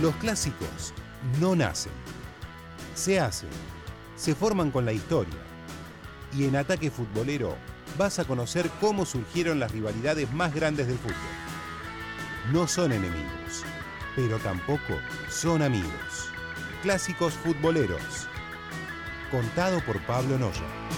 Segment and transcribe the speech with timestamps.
[0.00, 0.94] Los clásicos
[1.40, 1.92] no nacen,
[2.94, 3.50] se hacen,
[4.16, 5.34] se forman con la historia.
[6.34, 7.54] Y en Ataque Futbolero
[7.98, 11.16] vas a conocer cómo surgieron las rivalidades más grandes del fútbol.
[12.50, 13.64] No son enemigos,
[14.16, 14.94] pero tampoco
[15.28, 16.30] son amigos.
[16.82, 18.26] Clásicos futboleros.
[19.30, 20.89] Contado por Pablo Noya.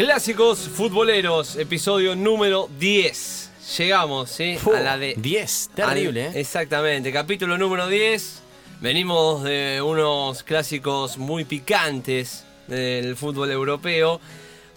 [0.00, 3.50] Clásicos futboleros, episodio número 10.
[3.76, 4.56] Llegamos, ¿sí?
[4.74, 6.32] a la de 10, terrible, ¿eh?
[6.36, 8.40] Exactamente, capítulo número 10.
[8.80, 14.22] Venimos de unos clásicos muy picantes del fútbol europeo.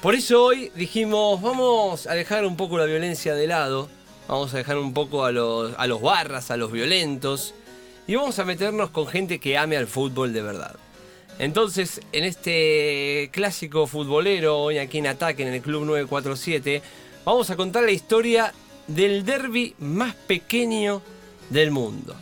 [0.02, 3.88] Por eso hoy dijimos, vamos a dejar un poco la violencia de lado.
[4.28, 7.54] Vamos a dejar un poco a los, a los barras, a los violentos.
[8.08, 10.76] Y vamos a meternos con gente que ame al fútbol de verdad.
[11.40, 16.82] Entonces, en este clásico futbolero, hoy aquí en Ataque, en el Club 947,
[17.26, 18.54] vamos a contar la historia
[18.88, 21.02] del derby más pequeño
[21.50, 22.16] del mundo.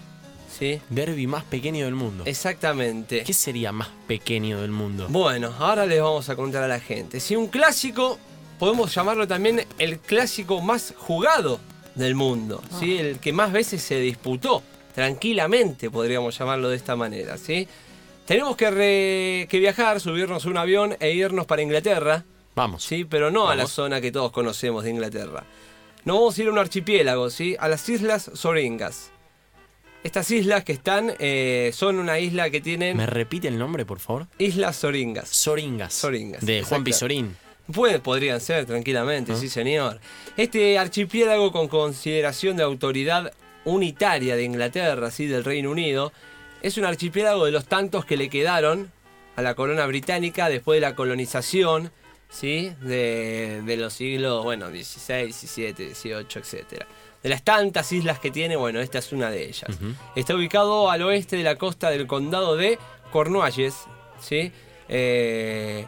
[0.57, 0.79] ¿Sí?
[0.89, 2.23] Derby más pequeño del mundo.
[2.25, 3.23] Exactamente.
[3.23, 5.07] ¿Qué sería más pequeño del mundo?
[5.09, 7.19] Bueno, ahora les vamos a contar a la gente.
[7.19, 8.19] Si un clásico,
[8.59, 11.59] podemos llamarlo también el clásico más jugado
[11.95, 12.97] del mundo, ¿sí?
[12.97, 13.01] Ah.
[13.01, 14.61] El que más veces se disputó,
[14.93, 17.67] tranquilamente podríamos llamarlo de esta manera, ¿sí?
[18.31, 22.23] Tenemos que, viajar, subirnos a un avión e irnos para Inglaterra.
[22.55, 22.81] Vamos.
[22.81, 25.43] Sí, pero no a la zona que todos conocemos de Inglaterra.
[26.05, 27.57] Nos vamos a ir a un archipiélago, ¿sí?
[27.59, 29.11] A las Islas Soringas.
[30.05, 32.95] Estas islas que están eh, son una isla que tienen.
[32.95, 34.27] ¿Me repite el nombre, por favor?
[34.37, 35.27] Islas Soringas.
[35.27, 35.93] Soringas.
[35.93, 36.45] Soringas.
[36.45, 37.35] De Juan Pizorín.
[37.73, 39.35] Puede, podrían ser, tranquilamente, ah.
[39.35, 39.99] sí, señor.
[40.37, 43.33] Este archipiélago, con consideración de autoridad
[43.65, 45.27] unitaria de Inglaterra, ¿sí?
[45.27, 46.13] del Reino Unido,
[46.61, 48.91] es un archipiélago de los tantos que le quedaron
[49.35, 51.91] a la corona británica después de la colonización
[52.29, 52.73] ¿sí?
[52.81, 56.85] de, los siglos bueno, 16, 17, 18, etc.
[57.21, 59.77] De las tantas islas que tiene, bueno, esta es una de ellas.
[60.15, 62.79] Está ubicado al oeste de la costa del condado de
[63.11, 63.75] Cornualles.
[64.19, 64.51] ¿sí?
[64.89, 65.85] Eh,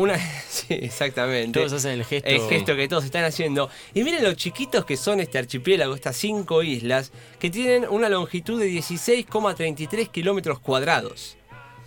[0.00, 0.18] una,
[0.48, 1.58] sí, exactamente.
[1.58, 2.28] Todos hacen el gesto.
[2.28, 3.70] El gesto que todos están haciendo.
[3.94, 8.58] Y miren lo chiquitos que son este archipiélago, estas cinco islas, que tienen una longitud
[8.58, 11.36] de 16,33 kilómetros cuadrados.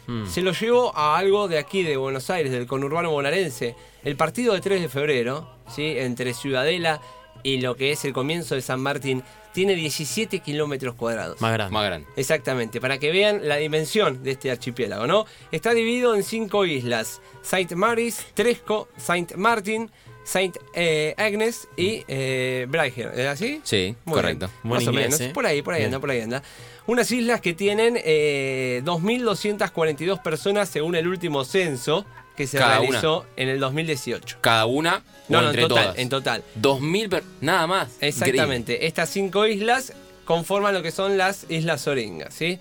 [0.07, 0.25] Hmm.
[0.27, 3.75] Se lo llevó a algo de aquí, de Buenos Aires, del conurbano bonaerense.
[4.03, 5.95] El partido de 3 de febrero, ¿sí?
[5.97, 7.01] entre Ciudadela
[7.41, 11.39] y lo que es el comienzo de San Martín, tiene 17 kilómetros cuadrados.
[11.39, 11.73] Más grande.
[11.73, 12.07] Más grande.
[12.15, 15.25] Exactamente, para que vean la dimensión de este archipiélago, ¿no?
[15.51, 19.89] Está dividido en cinco islas: Saint Mary's, Tresco, Saint Martin,
[20.23, 22.67] Saint eh, Agnes y eh,
[23.15, 23.61] ¿Es así?
[23.63, 24.49] Sí, correcto.
[24.63, 25.19] Más o menos.
[25.21, 25.31] ¿eh?
[25.33, 26.41] Por ahí, por ahí anda, por ahí anda.
[26.85, 32.05] Unas islas que tienen 2.242 eh, personas según el último censo
[32.35, 34.37] que se realizó en el 2018.
[34.41, 36.43] Cada una no, no, en total, en total.
[36.55, 37.89] 2000 nada más.
[38.01, 38.85] Exactamente.
[38.85, 39.93] Estas cinco islas
[40.25, 42.59] conforman lo que son las Islas Soringas, ¿sí?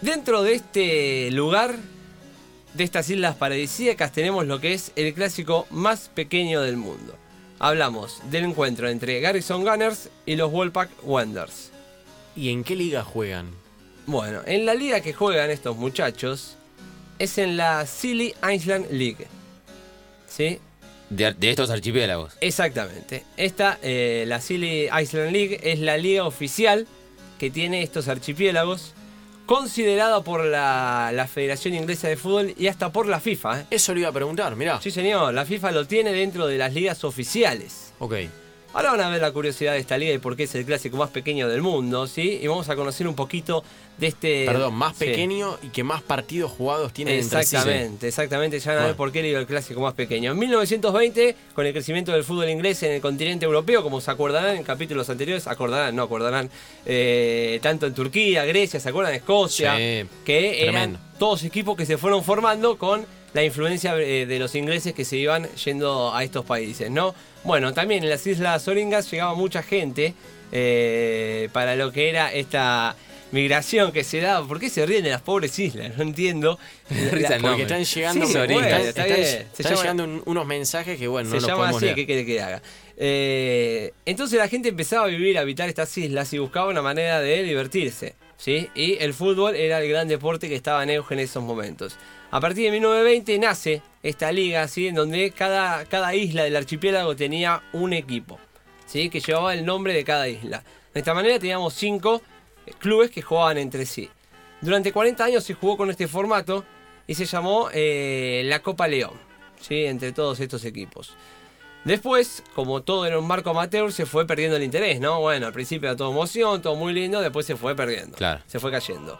[0.00, 1.74] Dentro de este lugar,
[2.74, 7.16] de estas islas paradisíacas, tenemos lo que es el clásico más pequeño del mundo.
[7.58, 11.70] Hablamos del encuentro entre Garrison Gunners y los Wolfpack Wanderers.
[12.36, 13.50] ¿Y en qué liga juegan?
[14.04, 16.56] Bueno, en la liga que juegan estos muchachos
[17.18, 19.26] es en la Silly Island League.
[20.28, 20.58] ¿Sí?
[21.10, 22.34] De, estos archipiélagos.
[22.40, 23.24] Exactamente.
[23.36, 26.86] Esta, eh, la Silly Island League, es la liga oficial
[27.38, 28.92] que tiene estos archipiélagos,
[29.46, 33.60] considerada por la, la, Federación Inglesa de Fútbol y hasta por la FIFA.
[33.60, 33.66] ¿eh?
[33.70, 34.80] Eso lo iba a preguntar, mirá.
[34.80, 37.92] Sí, señor, la FIFA lo tiene dentro de las ligas oficiales.
[37.98, 38.14] Ok.
[38.76, 40.98] Ahora van a ver la curiosidad de esta liga y por qué es el clásico
[40.98, 42.40] más pequeño del mundo, ¿sí?
[42.42, 43.64] Y vamos a conocer un poquito
[43.96, 44.44] de este...
[44.44, 48.60] Perdón, más pequeño y que más partidos jugados tiene Exactamente, exactamente.
[48.60, 50.32] Ya van a ver por qué digo el clásico más pequeño.
[50.32, 54.56] En 1920, con el crecimiento del fútbol inglés en el continente europeo, como se acordarán
[54.56, 56.50] en capítulos anteriores, acordarán, no acordarán,
[56.84, 59.14] eh, tanto en Turquía, Grecia, ¿se acuerdan?
[59.14, 59.74] Escocia,
[60.26, 63.06] que eran todos equipos que se fueron formando con
[63.36, 67.14] la influencia eh, de los ingleses que se iban yendo a estos países, ¿no?
[67.44, 70.14] Bueno, también en las Islas Soringas llegaba mucha gente
[70.52, 72.96] eh, para lo que era esta,
[73.32, 74.42] migración que se da.
[74.42, 75.96] ¿Por qué se ríen de las pobres islas?
[75.98, 76.58] No entiendo.
[76.88, 79.26] La- Porque están llegando, Sí, están- bueno, están- está están- bien.
[79.26, 81.94] Se están llama- llegando un- unos mensajes que, bueno, se no los llama podemos así.
[81.94, 82.62] ¿qué quiere que haga?
[82.96, 87.20] Eh, entonces la gente empezaba a vivir, a habitar estas islas y buscaba una manera
[87.20, 88.14] de divertirse.
[88.36, 88.70] ¿Sí?
[88.74, 91.96] Y el fútbol era el gran deporte que estaba en auge en esos momentos.
[92.30, 94.88] A partir de 1920 nace esta liga, ¿sí?
[94.88, 98.38] en donde cada, cada isla del archipiélago tenía un equipo,
[98.86, 99.08] ¿sí?
[99.10, 100.62] que llevaba el nombre de cada isla.
[100.92, 102.22] De esta manera teníamos cinco
[102.66, 104.10] eh, clubes que jugaban entre sí.
[104.60, 106.64] Durante 40 años se jugó con este formato
[107.06, 109.14] y se llamó eh, la Copa León,
[109.60, 109.84] ¿sí?
[109.84, 111.14] entre todos estos equipos.
[111.86, 115.20] Después, como todo era un marco amateur, se fue perdiendo el interés, ¿no?
[115.20, 118.16] Bueno, al principio era todo emoción, todo muy lindo, después se fue perdiendo.
[118.16, 118.42] Claro.
[118.46, 119.18] Se fue cayendo.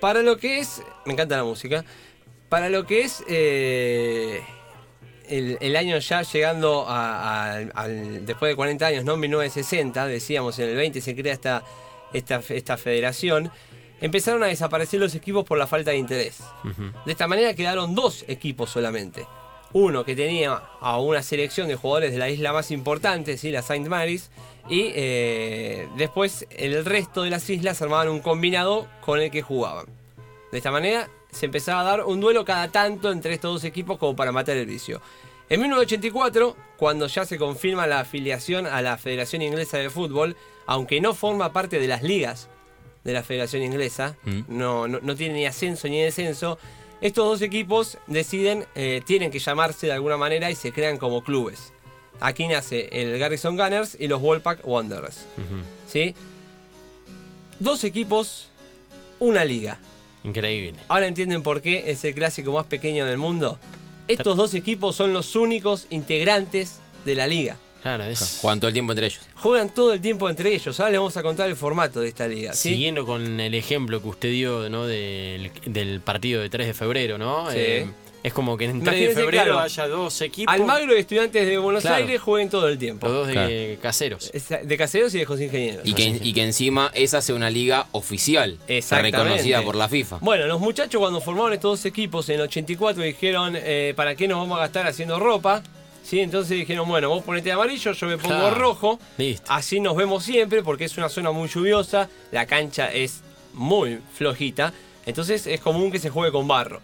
[0.00, 0.82] Para lo que es.
[1.06, 1.84] Me encanta la música.
[2.48, 3.22] Para lo que es.
[3.28, 4.42] eh,
[5.28, 9.16] el, el año ya llegando a, a- al- después de 40 años, ¿no?
[9.16, 11.62] 1960, decíamos, en el 20 se crea esta,
[12.12, 13.50] esta, esta federación.
[14.00, 16.40] Empezaron a desaparecer los equipos por la falta de interés.
[17.06, 19.24] De esta manera quedaron dos equipos solamente.
[19.74, 23.50] Uno que tenía a una selección de jugadores de la isla más importante, ¿sí?
[23.50, 24.30] la Saint Mary's,
[24.70, 29.86] y eh, después el resto de las islas armaban un combinado con el que jugaban.
[30.52, 33.98] De esta manera se empezaba a dar un duelo cada tanto entre estos dos equipos
[33.98, 35.02] como para matar el vicio.
[35.50, 40.36] En 1984, cuando ya se confirma la afiliación a la Federación Inglesa de Fútbol,
[40.66, 42.48] aunque no forma parte de las ligas
[43.02, 44.40] de la Federación Inglesa, Mm.
[44.48, 46.58] no, no, no tiene ni ascenso ni descenso,
[47.04, 51.22] estos dos equipos deciden, eh, tienen que llamarse de alguna manera y se crean como
[51.22, 51.74] clubes.
[52.18, 55.26] Aquí nace el Garrison Gunners y los Wolfpack Wanderers.
[55.86, 56.14] ¿sí?
[57.60, 58.48] Dos equipos,
[59.20, 59.78] una liga.
[60.22, 60.80] Increíble.
[60.88, 63.58] Ahora entienden por qué es el clásico más pequeño del mundo.
[64.08, 67.58] Estos dos equipos son los únicos integrantes de la liga.
[67.84, 68.38] Claro, es.
[68.40, 69.20] Juegan todo el tiempo entre ellos.
[69.36, 70.80] Juegan todo el tiempo entre ellos.
[70.80, 72.54] Ahora les vamos a contar el formato de esta liga.
[72.54, 72.70] ¿sí?
[72.70, 74.86] Siguiendo con el ejemplo que usted dio ¿no?
[74.86, 77.50] del, del partido de 3 de febrero, ¿no?
[77.50, 77.56] Sí.
[77.58, 77.86] Eh,
[78.22, 80.54] es como que en 3 de febrero claro, haya dos equipos.
[80.54, 81.96] Almagro y estudiantes de Buenos Claro.
[81.96, 83.06] Aires jueguen todo el tiempo.
[83.06, 83.82] Los dos de Claro.
[83.82, 84.32] caseros.
[84.62, 85.82] De caseros y de José Ingenieros.
[85.86, 88.56] Y que, y que encima esa sea una liga oficial.
[88.66, 90.20] Reconocida por la FIFA.
[90.22, 94.26] Bueno, los muchachos cuando formaron estos dos equipos en el 84 dijeron, eh, ¿para qué
[94.26, 95.62] nos vamos a gastar haciendo ropa?
[96.04, 96.20] ¿Sí?
[96.20, 98.54] Entonces dijeron, bueno, vos ponete amarillo, yo me pongo Claro.
[98.54, 98.98] rojo.
[99.18, 99.50] Listo.
[99.50, 103.22] Así nos vemos siempre porque es una zona muy lluviosa, la cancha es
[103.54, 104.72] muy flojita,
[105.06, 106.80] entonces es común que se juegue con barro.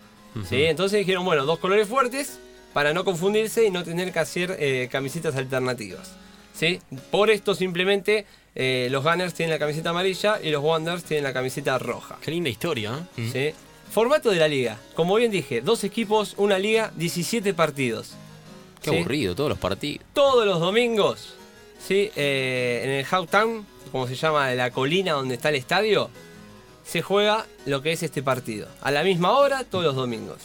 [0.49, 0.65] ¿sí?
[0.65, 2.39] Entonces dijeron, bueno, dos colores fuertes
[2.73, 6.13] para no confundirse y no tener que hacer eh, camisetas alternativas.
[6.55, 6.81] ¿sí?
[7.11, 8.25] Por esto simplemente
[8.55, 12.17] eh, los Gunners tienen la camiseta amarilla y los Wanderers tienen la camiseta roja.
[12.23, 13.31] Qué linda historia, ¿eh?
[13.55, 13.55] ¿sí?
[13.93, 14.79] Formato de la liga.
[14.95, 18.13] Como bien dije, dos equipos, una liga, 17 partidos.
[18.83, 18.97] Qué ¿sí?
[18.97, 20.05] aburrido, todos los partidos.
[20.13, 21.35] Todos los domingos,
[21.87, 22.11] ¿sí?
[22.17, 26.11] Eh, en el Houghtown, como se llama, la colina donde está el estadio,
[26.85, 28.69] se juega lo que es este partido.
[28.81, 30.39] A la misma hora, todos los domingos.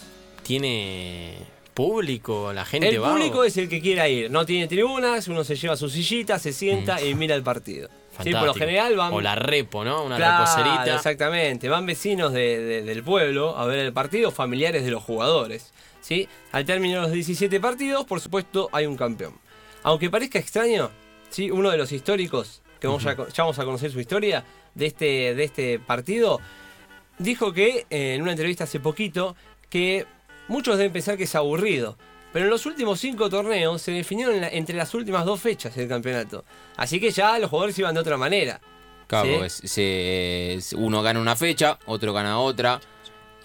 [0.43, 1.35] Tiene
[1.73, 3.11] público, la gente El va.
[3.11, 4.31] público es el que quiera ir.
[4.31, 7.89] No tiene tribunas, uno se lleva su sillita, se sienta y mira el partido.
[8.23, 8.31] ¿Sí?
[8.31, 9.11] Por lo general van...
[9.11, 10.03] O la repo, ¿no?
[10.05, 10.95] Una Claro, reposerita.
[10.95, 15.73] Exactamente, van vecinos de- de- del pueblo a ver el partido, familiares de los jugadores.
[16.05, 16.27] ¿Sí?
[16.51, 19.33] Al término de los 17 partidos, por supuesto, hay un campeón.
[19.81, 20.91] Aunque parezca extraño,
[21.29, 21.49] ¿sí?
[21.49, 25.33] uno de los históricos, que vamos a, ya vamos a conocer su historia, de este,
[25.33, 26.39] de este partido,
[27.17, 29.35] dijo que eh, en una entrevista hace poquito
[29.69, 30.05] que
[30.47, 31.97] muchos deben pensar que es aburrido.
[32.33, 35.73] Pero en los últimos cinco torneos se definieron en la- entre las últimas dos fechas
[35.75, 36.43] del campeonato.
[36.75, 38.59] Así que ya los jugadores iban de otra manera.
[39.07, 40.59] Claro, ¿Sí?
[40.75, 42.81] uno gana una fecha, otro gana otra.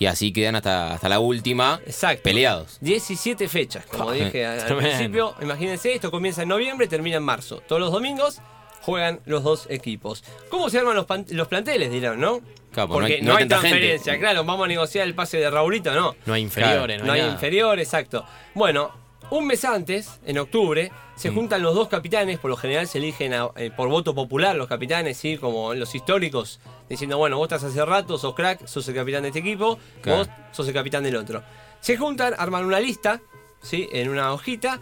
[0.01, 2.23] Y así quedan hasta, hasta la última Exacto.
[2.25, 2.79] peleados.
[2.81, 4.89] 17 fechas, como Pa, dije al, tremendo.
[4.89, 5.35] principio.
[5.43, 7.63] Imagínense, esto comienza en noviembre, termina en marzo.
[7.69, 8.41] Todos los domingos
[8.81, 10.25] juegan los dos equipos.
[10.49, 12.41] ¿Cómo se arman los, pan- los planteles, dirán, no?
[12.73, 14.25] Claro, porque Porque no hay- no hay tanta transferencia, gente.
[14.27, 16.17] claro, vamos a negociar el pase de Raulito, no.
[16.25, 17.33] No hay inferiores, No, no, hay nada.
[17.35, 18.25] inferior, exacto.
[18.55, 18.91] Bueno,
[19.31, 23.35] un mes antes, en octubre, se juntan los dos capitanes, por lo general se eligen
[23.35, 25.37] a- eh, por voto popular los capitanes, ¿sí?
[25.39, 29.29] como los históricos, diciendo, bueno, vos estás hace rato, sos crack, sos el capitán de
[29.29, 30.19] este equipo, Claro.
[30.21, 31.43] vos sos el capitán del otro.
[31.81, 33.21] Se juntan, arman una lista,
[33.63, 33.89] ¿sí?
[33.93, 34.81] en una hojita,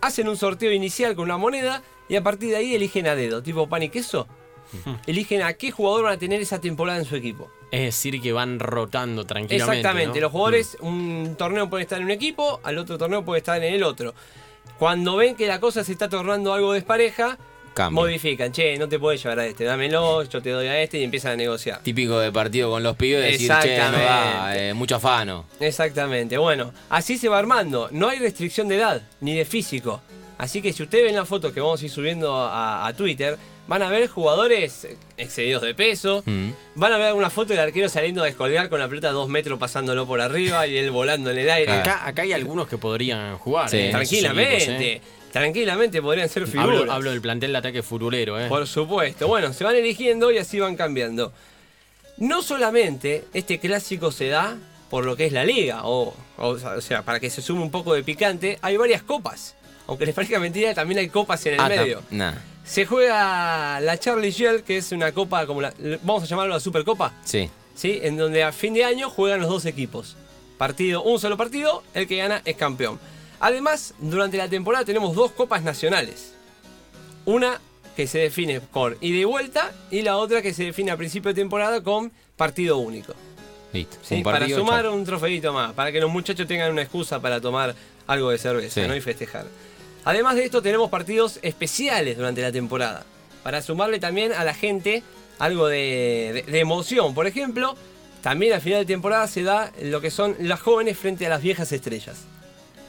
[0.00, 3.42] hacen un sorteo inicial con una moneda y a partir de ahí eligen a dedo,
[3.42, 4.26] tipo pan y queso.
[5.06, 7.50] Eligen a qué jugador van a tener esa temporada en su equipo.
[7.70, 9.78] Es decir, que van rotando tranquilamente.
[9.78, 10.26] Exactamente, ¿no?
[10.26, 13.74] los jugadores, un torneo puede estar en un equipo, al otro torneo puede estar en
[13.74, 14.14] el otro.
[14.78, 17.38] Cuando ven que la cosa se está tornando algo despareja,
[17.74, 18.00] Cambia.
[18.00, 21.02] modifican, che, no te puedes llevar a este, dámelo, yo te doy a este y
[21.04, 21.80] empiezan a negociar.
[21.82, 25.46] Típico de partido con los pibes, decir, che, no da, eh, mucho afano.
[25.58, 30.00] Exactamente, bueno, así se va armando, no hay restricción de edad ni de físico.
[30.38, 33.36] Así que si ustedes ven la foto que vamos a ir subiendo a, a Twitter,
[33.66, 36.22] van a ver jugadores excedidos de peso.
[36.26, 36.50] Mm.
[36.74, 39.28] Van a ver una foto del arquero saliendo a descolgar con la pelota a dos
[39.28, 41.72] metros pasándolo por arriba y él volando en el aire.
[41.72, 43.68] Acá, acá hay algunos que podrían jugar.
[43.70, 43.78] Sí.
[43.78, 45.00] eh, Tranquilamente, equipos, eh.
[45.32, 46.80] tranquilamente podrían ser figuras.
[46.80, 48.48] Hablo, hablo del plantel de ataque futbolero, ¿eh?
[48.48, 49.26] Por supuesto.
[49.28, 51.32] Bueno, se van eligiendo y así van cambiando.
[52.18, 54.56] No solamente este clásico se da
[54.90, 57.70] por lo que es la liga, o, o, o sea, para que se sume un
[57.72, 59.56] poco de picante, hay varias copas.
[59.86, 62.02] Aunque les parezca mentira, también hay copas en el Ah, medio.
[62.10, 62.32] Nah.
[62.64, 65.72] Se juega la Charlie Shell, que es una copa como la.
[66.02, 67.12] Vamos a llamarlo la Supercopa.
[67.24, 67.50] Sí.
[67.74, 68.00] ¿sí?
[68.02, 70.16] En donde a fin de año juegan los dos equipos.
[70.56, 72.98] Partido, un solo partido, el que gana es campeón.
[73.40, 76.32] Además, durante la temporada tenemos dos copas nacionales.
[77.26, 77.60] Una
[77.96, 81.32] que se define con ida y vuelta y la otra que se define a principio
[81.32, 83.12] de temporada con partido único.
[83.72, 83.96] Listo.
[84.02, 84.22] ¿sí?
[84.22, 87.74] Para sumar un trofeito más, para que los muchachos tengan una excusa para tomar
[88.06, 88.88] algo de cerveza Sí.
[88.88, 88.94] ¿no?
[88.96, 89.46] y festejar.
[90.04, 93.04] Además de esto, tenemos partidos especiales durante la temporada,
[93.42, 95.02] para sumarle también a la gente
[95.38, 97.14] algo de, de- de emoción.
[97.14, 97.74] Por ejemplo,
[98.22, 101.42] también al final de temporada se da lo que son las jóvenes frente a las
[101.42, 102.16] viejas estrellas.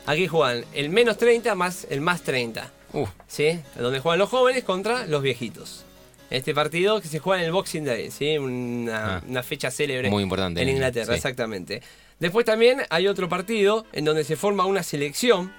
[0.05, 2.71] Aquí juegan el menos 30 más el más 30.
[2.93, 3.59] Uf, ¿sí?
[3.77, 5.83] Donde juegan los jóvenes contra los viejitos.
[6.29, 8.37] Este partido que se juega en el Boxing Day, ¿sí?
[8.37, 9.21] Una, Ah.
[9.27, 10.61] una fecha célebre Muy importante.
[10.61, 11.17] en Inglaterra, Sí.
[11.17, 11.81] exactamente.
[12.19, 15.51] Después también hay otro partido en donde se forma una selección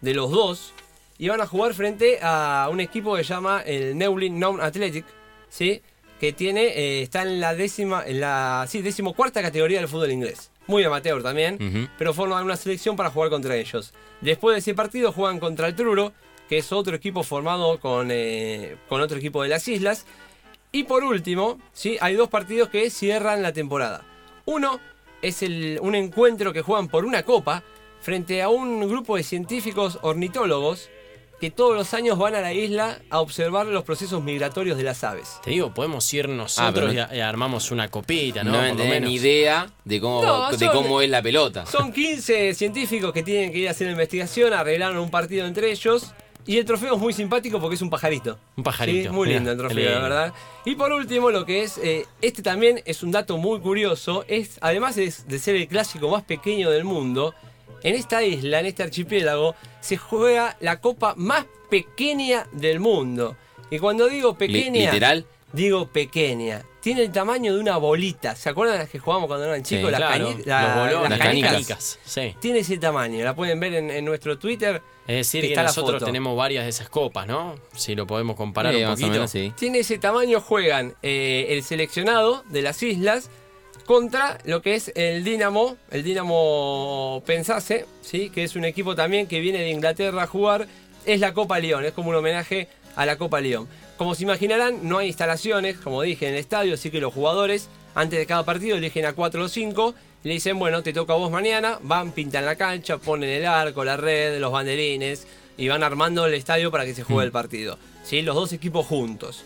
[0.00, 0.72] de los dos
[1.18, 5.04] y van a jugar frente a un equipo que se llama el Neulin Non Athletic,
[5.48, 5.80] ¿sí?
[6.20, 10.50] Que tiene, eh, está en la décima, en la, sí, decimocuarta categoría del fútbol inglés.
[10.66, 13.92] Muy amateur también, pero forman una selección para jugar contra ellos.
[14.22, 16.12] Después de ese partido juegan contra el Truro,
[16.48, 20.06] que es otro equipo formado con, eh, con otro equipo de las islas.
[20.72, 21.98] Y por último, ¿sí?
[22.00, 24.04] hay dos partidos que cierran la temporada.
[24.46, 24.80] Uno
[25.22, 27.62] es el- un encuentro que juegan por una copa
[28.00, 30.88] frente a un grupo de científicos ornitólogos
[31.44, 35.04] que todos los años van a la isla a observar los procesos migratorios de las
[35.04, 35.40] aves.
[35.44, 38.52] Te digo, podemos ir Ah, nosotros pero y, no- a- y armamos una copita, ¿no?
[38.52, 41.66] No, ni idea de cómo, No, de son- cómo es la pelota.
[41.66, 45.70] Son 15 científicos que tienen que ir a hacer la investigación, arreglaron un partido entre
[45.70, 46.14] ellos.
[46.46, 48.38] Y el trofeo es muy simpático porque es un pajarito.
[48.56, 50.32] Un pajarito, Sí, muy lindo el trofeo, la verdad.
[50.64, 54.56] Y por último, lo que es, eh, este también es un dato muy curioso, es
[54.62, 57.34] además de, de ser el clásico más pequeño del mundo,
[57.84, 63.36] en esta isla, en este archipiélago, se juega la copa más pequeña del mundo.
[63.70, 65.24] Y cuando digo pequeña, literal.
[65.52, 66.62] digo pequeña.
[66.80, 68.36] Tiene el tamaño de una bolita.
[68.36, 69.86] ¿Se acuerdan las que jugábamos cuando eran chicos?
[69.86, 71.52] Sí, las, Claro, la- las las canicas.
[71.52, 71.98] canicas.
[72.04, 72.34] Sí.
[72.40, 73.24] Tiene ese tamaño.
[73.24, 74.82] La pueden ver en, en nuestro Twitter.
[75.06, 77.54] Es decir, que nosotros tenemos varias de esas copas, ¿no?
[77.74, 79.10] Si lo podemos comparar Sí, un poquito.
[79.10, 79.32] menos.
[79.56, 83.30] Tiene ese tamaño, juegan eh, el seleccionado de las islas
[83.84, 88.30] contra lo que es el Dinamo, el Dinamo Pensase, ¿sí?
[88.30, 90.66] que es un equipo también que viene de Inglaterra a jugar.
[91.06, 93.68] Es la Copa León, es como un homenaje a la Copa León.
[93.96, 97.68] Como se imaginarán, no hay instalaciones, como dije, en el estadio, así que los jugadores,
[97.94, 99.94] antes de cada partido, eligen a 4 o 5.
[100.24, 101.78] Le dicen, bueno, te toca a vos mañana.
[101.82, 105.26] Van, pintan la cancha, ponen el arco, la red, los banderines
[105.56, 107.78] y van armando el estadio para que se juegue el partido.
[108.02, 108.22] ¿sí?
[108.22, 109.44] Los dos equipos juntos.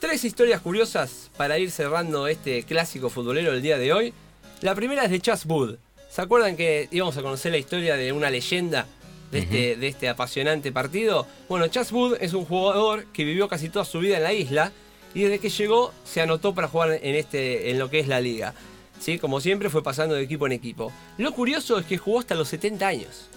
[0.00, 4.14] Tres historias curiosas para ir cerrando este clásico futbolero del día de hoy.
[4.62, 5.76] La primera es de Chas Wood.
[6.08, 8.86] ¿Se acuerdan que íbamos a conocer la historia de una leyenda
[9.30, 11.26] de este, de este apasionante partido?
[11.50, 14.72] Bueno, Chas Wood es un jugador que vivió casi toda su vida en la isla
[15.14, 18.22] y desde que llegó se anotó para jugar en, este, en lo que es la
[18.22, 18.54] liga.
[18.98, 19.18] ¿Sí?
[19.18, 20.90] Como siempre fue pasando de equipo en equipo.
[21.18, 23.28] Lo curioso es que jugó hasta los 70 años.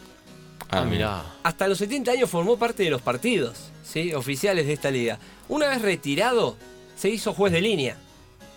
[0.81, 1.23] Ah, mirá.
[1.43, 4.13] Hasta los 70 años formó parte de los partidos ¿sí?
[4.13, 5.19] oficiales de esta liga.
[5.49, 6.55] Una vez retirado,
[6.95, 7.97] se hizo juez de línea.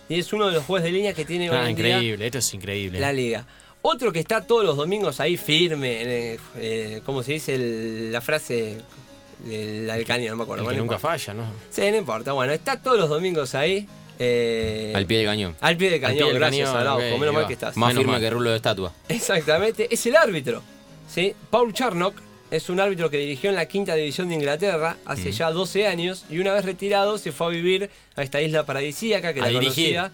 [0.09, 2.99] Y es uno de los jueces de línea que tiene Ah, increíble, esto es increíble.
[2.99, 3.45] la liga.
[3.81, 8.11] Otro que está todos los domingos ahí firme, en, eh, eh, ¿cómo se dice el-
[8.11, 8.77] la frase?
[9.45, 10.63] El, del caño, no me acuerdo.
[10.63, 11.43] El que bueno, nunca falla, ¿no?
[11.69, 12.31] Sí, no importa.
[12.31, 13.87] Bueno, está todos los domingos ahí.
[14.19, 15.55] eh, Al pie del cañón.
[15.61, 17.77] al pie del cañón, pie del gracias, cañón, Araujo, ok, menos mal que estás.
[17.77, 18.21] Más Menos firme mal.
[18.21, 18.91] que rulo de estatua.
[19.09, 20.63] Exactamente, es el árbitro.
[21.07, 21.33] ¿Sí?
[21.49, 22.15] Paul Charnock
[22.51, 26.25] es un árbitro que dirigió en la quinta división de Inglaterra hace ya 12 años
[26.29, 29.49] y una vez retirado se fue a vivir a esta isla paradisíaca que A la
[29.49, 29.95] dirigir.
[29.95, 30.11] conocía.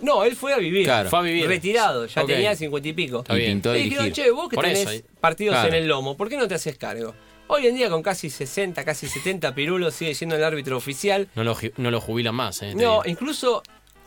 [0.00, 0.84] No, él fue a vivir.
[0.84, 1.08] Claro.
[1.08, 1.46] Fue a vivir.
[1.46, 3.18] Retirado, ya tenía 50 y pico.
[3.20, 3.62] Está y bien.
[3.62, 5.68] de dijeron, che, vos que Por tenés eso, partidos Claro.
[5.68, 7.14] en el lomo, ¿por qué no te haces cargo?
[7.48, 11.28] Hoy en día con casi 60, casi 70 pirulos sigue siendo el árbitro oficial.
[11.34, 12.74] No lo, no lo jubilan más, ¿eh?
[12.74, 13.62] No, incluso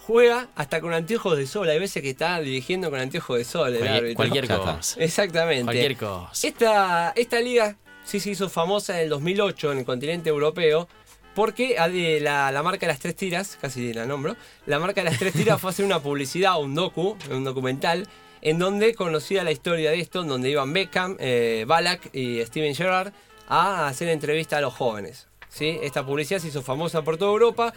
[0.09, 1.69] juega hasta con anteojos de sol.
[1.69, 4.75] Hay veces que está dirigiendo con anteojos de sol el Cualquier, árbitro.
[4.75, 5.03] cosa.
[5.03, 5.65] Exactamente.
[5.65, 6.47] Cualquier cosa.
[6.47, 10.87] Esta, esta liga sí se hizo famosa en el 2008 en el continente europeo
[11.35, 14.35] porque ah, la, la marca de las tres tiras, casi la nombro,
[14.65, 18.07] la marca de las tres tiras fue a hacer una publicidad, un docu, un documental,
[18.41, 22.73] en donde conocía la historia de esto, en donde iban Beckham, eh, Ballack y Steven
[22.73, 23.13] Gerrard
[23.47, 25.27] a hacer entrevista a los jóvenes.
[25.49, 25.77] ¿sí?
[25.83, 27.75] Esta publicidad se hizo famosa por toda Europa,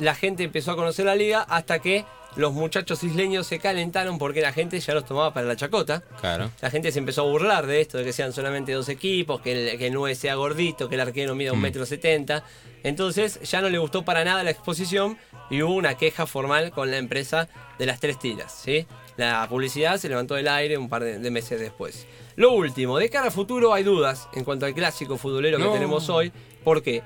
[0.00, 2.04] la gente empezó a conocer la liga hasta que
[2.36, 6.02] los muchachos isleños se calentaron porque la gente ya los tomaba para la chacota.
[6.20, 6.50] Claro.
[6.60, 9.72] La gente se empezó a burlar de esto, de que sean solamente dos equipos, que
[9.72, 12.44] el, que el 9 sea gordito, que el arquero mida un metro setenta.
[12.84, 15.18] Entonces ya no le gustó para nada la exposición
[15.50, 18.52] y hubo una queja formal con la empresa de las tres tiras.
[18.64, 18.86] ¿sí?
[19.16, 22.06] La publicidad se levantó del aire un par de, de meses después.
[22.36, 25.66] Lo último, de cara a futuro hay dudas en cuanto al clásico futbolero No.
[25.66, 26.32] que tenemos hoy.
[26.62, 27.02] ¿Por qué?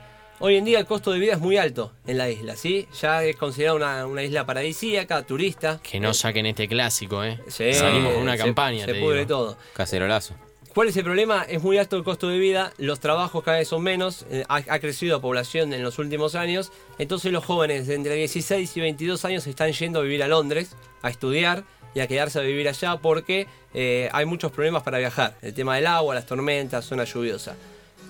[0.47, 2.87] Hoy en día el costo de vida es muy alto en la isla, ¿sí?
[3.01, 5.81] Ya es considerada una, una isla paradisíaca, turista.
[5.83, 7.41] Que no saquen este clásico, ¿eh?
[7.49, 9.29] Sí, Salimos con una se- campaña, Se, te pudre digo.
[9.29, 9.59] todo.
[9.73, 10.35] Cacerolazo.
[10.75, 11.47] ¿Cuál es el problema?
[11.49, 14.57] Es muy alto el costo de vida, los trabajos cada vez son menos, eh, ha,
[14.57, 18.81] ha crecido la población en los últimos años, entonces los jóvenes de entre 16 y
[18.83, 22.69] 22 años están yendo a vivir a Londres, a estudiar y a quedarse a vivir
[22.69, 27.05] allá porque eh, hay muchos problemas para viajar, el tema del agua, las tormentas, zona
[27.05, 27.57] lluviosa.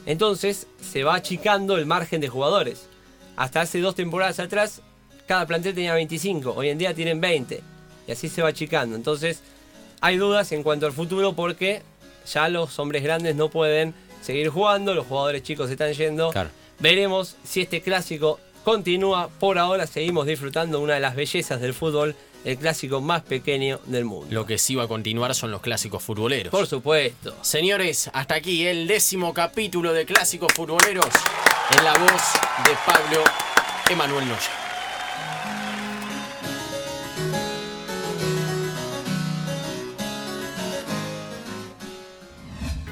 [0.07, 2.87] Entonces se va achicando el margen de jugadores.
[3.37, 4.83] Hasta hace dos temporadas atrás,
[5.27, 7.63] cada plantel tenía 25, hoy en día tienen 20.
[8.07, 8.97] Y así se va achicando.
[8.97, 9.41] Entonces,
[10.01, 11.83] hay dudas en cuanto al futuro porque
[12.31, 16.31] ya los hombres grandes no pueden seguir jugando, los jugadores chicos están yendo.
[16.31, 16.51] Claro.
[16.79, 19.29] Veremos si este clásico continúa.
[19.29, 24.05] Por ahora seguimos disfrutando una de las bellezas del fútbol, el clásico más pequeño del
[24.05, 24.27] mundo.
[24.31, 26.51] Lo que sí va a continuar son los clásicos futboleros.
[26.51, 27.35] Por supuesto.
[27.43, 31.09] Señores, hasta aquí el décimo capítulo de Clásicos Futboleros
[31.79, 32.23] en la voz
[32.65, 33.25] de Pablo
[33.91, 34.51] Emanuel Noya.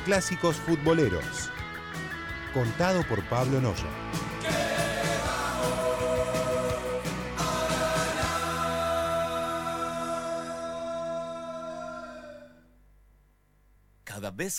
[0.06, 1.50] Clásicos futboleros.
[2.54, 4.21] Contado por Pablo Noya.